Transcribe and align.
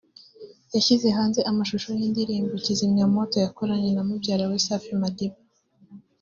yashyize 0.73 1.07
hanze 1.17 1.39
amashusho 1.51 1.89
y’indirimbo 1.99 2.53
‘Kizimyamwoto’ 2.63 3.35
yakoranye 3.45 3.89
na 3.93 4.03
mubyara 4.07 4.43
we 4.51 4.57
Safi 4.65 4.91
Madiba 5.01 5.37